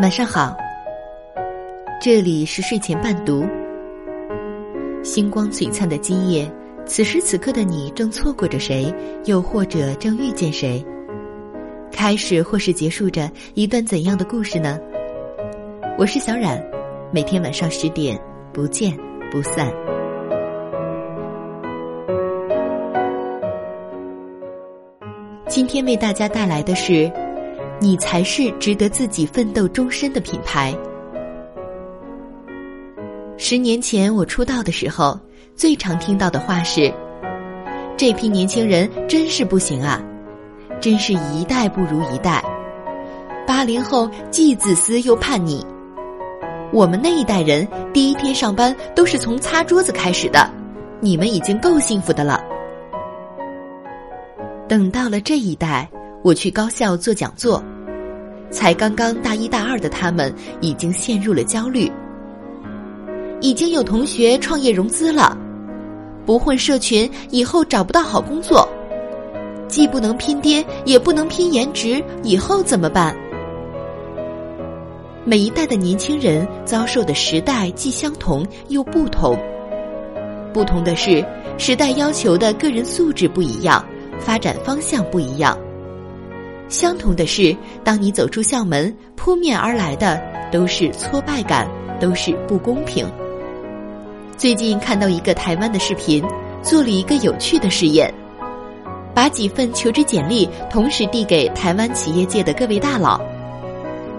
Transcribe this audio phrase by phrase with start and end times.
[0.00, 0.56] 晚上好，
[2.00, 3.44] 这里是睡前伴读。
[5.02, 6.50] 星光璀璨的今夜，
[6.86, 8.90] 此时此刻的你正错过着谁，
[9.26, 10.82] 又或者正遇见谁？
[11.92, 14.78] 开始或是结束着一段怎样的故事呢？
[15.98, 16.58] 我是小冉，
[17.12, 18.18] 每天晚上十点
[18.54, 18.96] 不见
[19.30, 19.70] 不散。
[25.46, 27.12] 今天为大家带来的是。
[27.80, 30.76] 你才是值得自己奋斗终身的品牌。
[33.38, 35.18] 十年前我出道的时候，
[35.56, 36.92] 最常听到的话是
[37.96, 39.98] ：“这批年轻人真是不行啊，
[40.78, 42.44] 真是一代不如一代。”
[43.48, 45.64] 八零后既自私又叛逆。
[46.72, 50.48] 我们那一代人第一天上班都是从擦桌子开始的，
[51.00, 52.44] 你们已经够幸福的了。
[54.68, 55.88] 等到了这一代。
[56.22, 57.64] 我去高校做讲座，
[58.50, 61.90] 才刚刚大一大二的他们已经陷入了焦虑。
[63.40, 65.36] 已经有同学创业融资了，
[66.26, 68.68] 不混社群以后找不到好工作，
[69.66, 73.16] 既不能拼爹也不能拼颜值，以后怎么办？
[75.24, 79.38] 每一代的年轻人遭受的时代既相同又不同，
[80.52, 81.24] 不同的是
[81.56, 83.84] 时代要求的个人素质不一样，
[84.18, 85.56] 发展方向不一样。
[86.70, 91.68] 相同的是，当你走出校门，扑面而来的都是挫败感，
[91.98, 93.04] 都是不公平。
[94.36, 96.24] 最近看到一个台湾的视频，
[96.62, 98.14] 做了一个有趣的试验，
[99.12, 103.20] 把几份求职简历同时递给台湾企业界的各位大佬。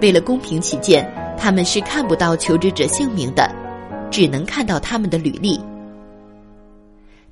[0.00, 3.46] 为了公平起见，他们是看不到求职者姓名的，
[4.10, 5.60] 只能看到他们的履历。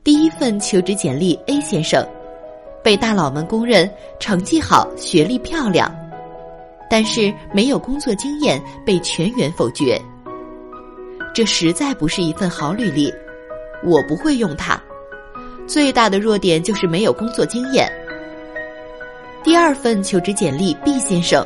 [0.05, 2.07] 第一份求职简历，A 先生。
[2.83, 5.95] 被大佬们公认成绩好、学历漂亮，
[6.89, 10.01] 但是没有工作经验，被全员否决。
[11.35, 13.13] 这实在不是一份好履历，
[13.85, 14.81] 我不会用它。
[15.67, 17.91] 最大的弱点就是没有工作经验。
[19.43, 21.45] 第二份求职简历，B 先生，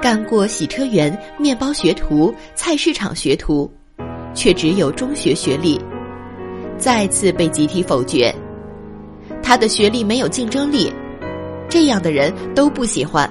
[0.00, 3.70] 干过洗车员、面包学徒、菜市场学徒，
[4.34, 5.80] 却只有中学学历，
[6.76, 8.34] 再次被集体否决。
[9.44, 10.90] 他的学历没有竞争力，
[11.68, 13.30] 这样的人都不喜欢。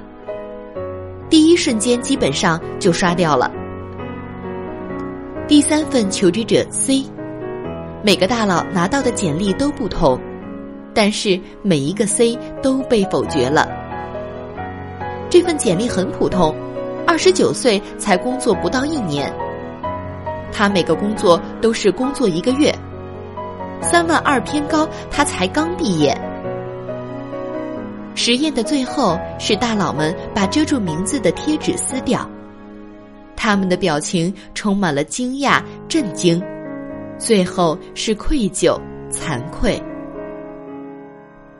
[1.27, 3.51] 第一瞬间基本上就刷掉了。
[5.47, 7.03] 第三份求职者 C，
[8.03, 10.21] 每个大佬拿到的简历都不同，
[10.93, 13.67] 但是每一个 C 都被否决了。
[15.31, 16.55] 这份简历很普通，
[17.07, 19.33] 二十九岁才工作不到一年，
[20.51, 22.71] 他每个工作都是工作一个月。
[23.83, 26.17] 三万二偏高，他才刚毕业。
[28.15, 32.29] 实验的最后是大佬们把遮住名字的贴纸撕掉，
[33.35, 36.41] 他们的表情充满了惊讶、震惊，
[37.17, 38.79] 最后是愧疚、
[39.11, 39.81] 惭愧。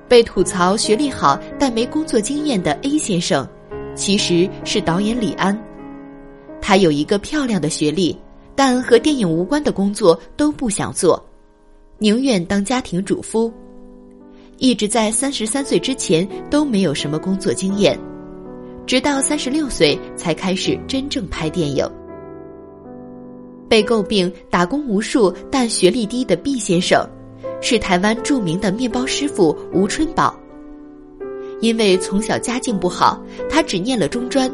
[0.08, 3.48] 被吐槽学历好但没工作经验的 A 先生，
[3.96, 5.60] 其实是导演李安。
[6.62, 8.16] 他有一个漂亮的学历，
[8.56, 11.22] 但和电影无关的工作都不想做。
[12.04, 13.50] 宁愿当家庭主妇，
[14.58, 17.98] 一直在三十三岁之前都没有什么工作经验，
[18.86, 21.90] 直到三十六岁才开始真正拍电影。
[23.70, 27.08] 被诟病打工无数但学历低的毕先生，
[27.62, 30.38] 是台湾著名的面包师傅吴春宝。
[31.62, 34.52] 因为从小家境不好，他只念了中专，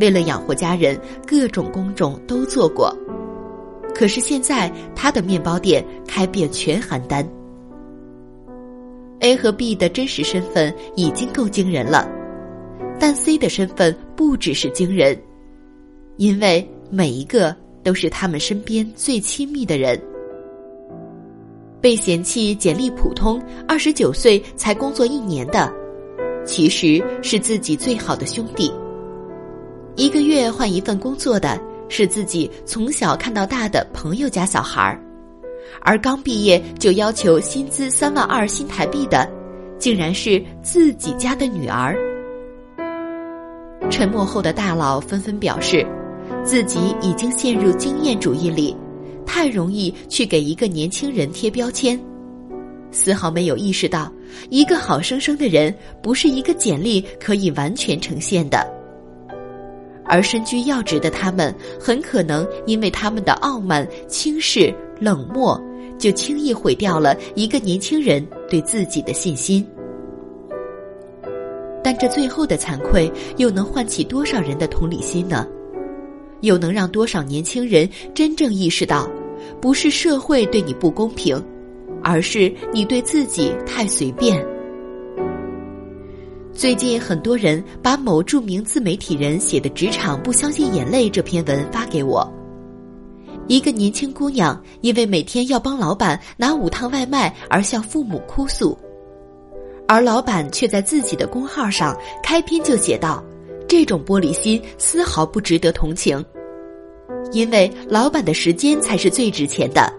[0.00, 2.94] 为了养活家人，各种工种都做过。
[3.94, 7.24] 可是现在，他的面包店开遍全邯郸。
[9.20, 12.08] A 和 B 的真实身份已经够惊人了，
[12.98, 15.16] 但 C 的身份不只是惊人，
[16.16, 17.54] 因为每一个
[17.84, 20.00] 都是他们身边最亲密的人。
[21.80, 25.72] 被嫌弃简历普通、二十九岁才工作一年的，
[26.44, 28.72] 其实是自己最好的兄弟。
[29.94, 31.60] 一个月换一份工作的。
[31.92, 34.98] 是自己从小看到大的朋友家小孩儿，
[35.82, 39.30] 而刚毕业就要求薪资三万二新台币的，
[39.78, 41.94] 竟然是自己家的女儿。
[43.90, 45.86] 沉默后的大佬纷纷表示，
[46.42, 48.74] 自己已经陷入经验主义里，
[49.26, 52.00] 太容易去给一个年轻人贴标签，
[52.90, 54.10] 丝毫没有意识到，
[54.48, 58.66] 一个好生生的人不是一个简历可以完全呈现的。
[60.04, 65.60] 而身居要职的他们，很可能因为他们的傲慢、轻视、冷漠，
[65.98, 69.66] 就轻易毁掉了一个年轻人对自己的信心。
[71.84, 75.46] 但这最后的惭愧，又能唤起多少人的同理心呢？
[76.42, 79.08] 又能让多少年轻人真正意识到，
[79.60, 81.40] 不是社会对你不公平，
[82.02, 84.44] 而是你对自己太随便。
[86.54, 92.30] 最近很多人把某著名自媒体人写的《职场不相信眼泪》这篇文发给我。
[93.48, 98.76] 一个年轻姑娘因为每天要帮老板拿五趟外卖而向父母哭诉，
[99.88, 103.24] 而老板却在自己的公号上开篇就写道
[103.66, 106.22] ：“这种玻璃心丝毫不值得同情，
[107.32, 109.90] 因为老板的时间才是最值钱的。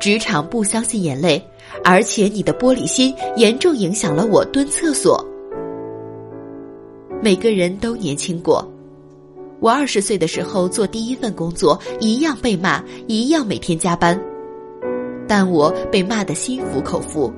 [0.00, 1.40] 职场不相信眼泪，
[1.84, 5.24] 而且你的玻璃心严重影响了我蹲厕所。”
[7.26, 8.64] 每个人都年轻过，
[9.58, 14.16] 我二十岁的时候做第一份工作，一样被骂，一样每天加班，
[15.26, 17.32] 但我被骂得心服口服，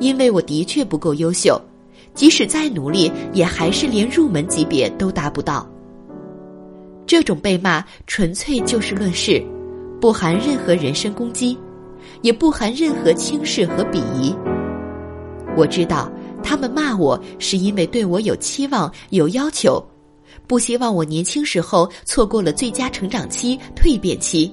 [0.00, 1.62] 因为我的确不够优秀，
[2.12, 5.64] 即使再努力，也还是连入门级别都达不到。
[7.06, 9.40] 这种被骂纯粹就事论事，
[10.00, 11.56] 不含任何人身攻击，
[12.22, 14.34] 也不含任何轻视和鄙夷。
[15.56, 16.10] 我知道。
[16.42, 19.82] 他们骂我是因为对我有期望、有要求，
[20.46, 24.52] 不希望我年轻时候错过了最佳成长期、蜕变期。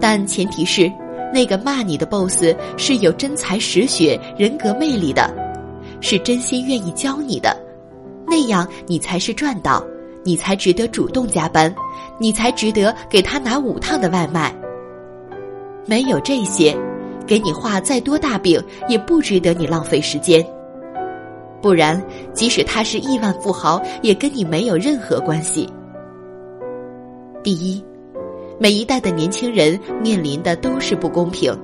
[0.00, 0.90] 但前提是，
[1.32, 2.44] 那个骂你的 boss
[2.76, 5.32] 是有真才实学、人格魅力的，
[6.00, 7.56] 是真心愿意教你的，
[8.26, 9.84] 那样你才是赚到，
[10.24, 11.72] 你才值得主动加班，
[12.18, 14.54] 你才值得给他拿五趟的外卖。
[15.86, 16.76] 没有这些。
[17.26, 20.44] 给你画再多大饼，也不值得你浪费时间。
[21.60, 22.02] 不然，
[22.32, 25.68] 即使他是亿万富豪，也跟你没有任何关系。
[27.42, 27.82] 第一，
[28.58, 31.56] 每一代的年轻人面临的都是不公平。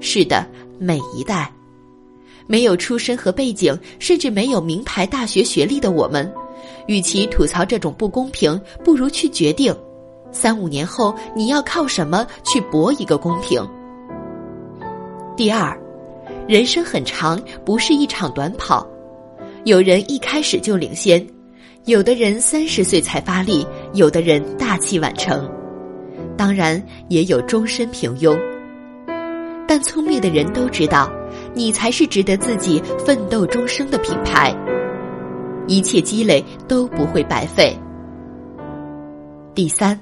[0.00, 0.44] 是的，
[0.78, 1.52] 每一代，
[2.46, 6.32] 没有出身和背景，甚至没有名牌大学学历的我们，
[6.86, 9.74] 与其吐槽这种不公平，不如去决定，
[10.32, 13.64] 三五年后你要靠什么去搏一个公平。
[15.40, 15.74] 第二，
[16.46, 18.86] 人生很长，不是一场短跑。
[19.64, 21.26] 有人一开始就领先，
[21.86, 25.50] 有的人三十岁才发力，有的人大器晚成，
[26.36, 26.78] 当然
[27.08, 28.38] 也有终身平庸。
[29.66, 31.10] 但聪明的人都知道，
[31.54, 34.54] 你才是值得自己奋斗终生的品牌，
[35.66, 37.74] 一切积累都不会白费。
[39.54, 39.98] 第三，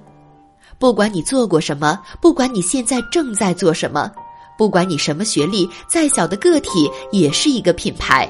[0.81, 4.11] 不管你做过什么，不管你现在正在做什么。
[4.59, 8.29] 不管你什么学历，再小的个体也是一个品牌，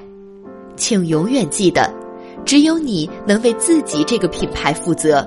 [0.76, 1.90] 请永远记得，
[2.44, 5.26] 只有你能为自己这个品牌负责。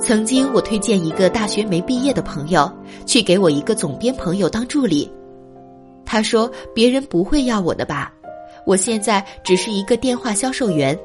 [0.00, 2.68] 曾经我推荐一个大学没毕业的朋友
[3.04, 5.08] 去给我一个总编朋友当助理，
[6.06, 8.10] 他说别人不会要我的吧，
[8.66, 10.98] 我现在只是一个电话销售员。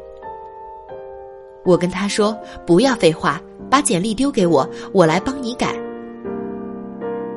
[1.66, 5.76] 我跟他说不要废话，把简历丢给我，我来帮你改。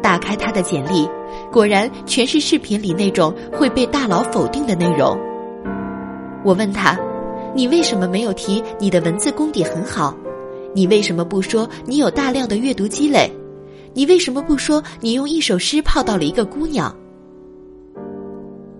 [0.02, 1.08] 打开他的简历，
[1.52, 5.18] 果然全是视频里那种会被大佬否定的内容。
[6.44, 6.98] 我问他
[7.54, 10.16] ：“你为什么没有提你的文字功底很好？
[10.74, 13.30] 你为什么不说你有大量的阅读积累？
[13.92, 16.94] 你为什么不说你用一首诗泡到了一个姑娘？”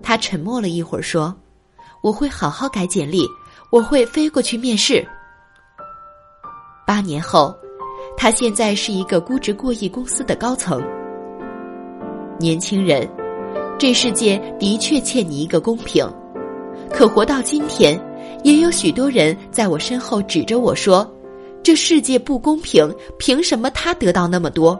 [0.01, 1.35] 他沉默了一会儿，说
[2.01, 3.27] ：“我会好好改简历，
[3.71, 5.05] 我会飞过去面试。”
[6.87, 7.55] 八年后，
[8.17, 10.81] 他现在是一个估值过亿公司的高层。
[12.41, 13.07] 年轻人，
[13.77, 16.03] 这世界的确欠你一个公平。
[16.89, 17.97] 可活到今天，
[18.43, 21.09] 也有许多人在我身后指着我说
[21.61, 24.77] ：“这世界不公平，凭什么他得到那么多？”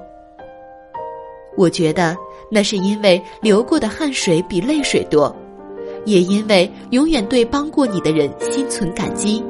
[1.56, 2.18] 我觉得
[2.50, 5.34] 那是因为流过的汗水比泪水多，
[6.06, 9.44] 也因为永远对帮过你的人心存感激。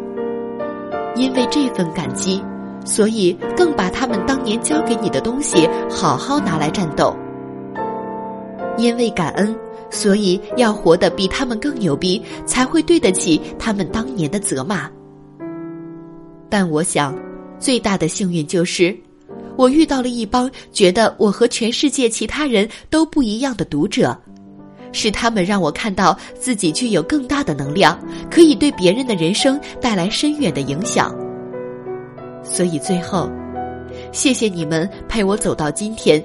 [1.15, 2.43] 因为这份感激，
[2.85, 7.15] 所以更把他们当年教给你的东西好好拿来战斗。
[8.81, 9.55] 因为感恩，
[9.89, 14.89] 所以要活得比他们更牛逼，才会对得起他们当年的责骂。
[16.49, 17.15] 但我想，
[17.59, 18.97] 最大的幸运就是，
[19.55, 24.17] 我遇到了一帮觉得我和全世界其他人都不一样的读者，
[24.91, 27.97] 是他们让我看到自己具有更大的能量，
[28.29, 31.15] 可以对别人的人生带来深远的影响。
[32.43, 33.29] 所以最后，
[34.11, 36.21] 谢谢你们陪我走到今天。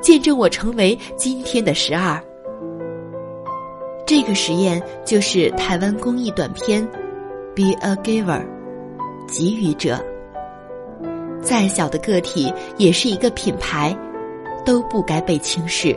[0.00, 2.22] 见证我成为今天的十二。
[4.06, 6.86] 这个实验就是台湾公益短片
[7.54, 8.40] 《Be a Giver》，
[9.28, 10.02] 给予者。
[11.42, 13.96] 再小的个体也是一个品牌，
[14.64, 15.94] 都不该被轻视。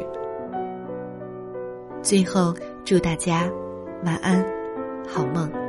[2.01, 2.53] 最后，
[2.83, 3.49] 祝大家
[4.03, 4.43] 晚安，
[5.07, 5.60] 好梦。